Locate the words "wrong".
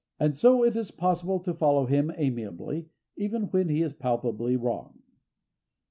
4.55-5.03